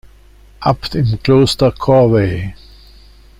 [0.61, 2.55] Abt im Kloster Corvey.